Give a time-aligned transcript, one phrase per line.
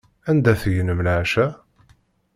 [0.29, 1.47] Anda tegnem leɛca?